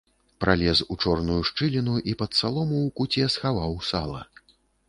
[0.43, 4.21] Пралез у чорную шчыліну і пад салому ў куце схаваў сала.